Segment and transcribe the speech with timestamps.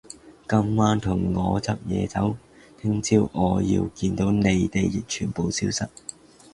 [0.49, 2.35] 今晚同我執嘢走，
[2.81, 5.87] 聽朝我要見到你哋全部消失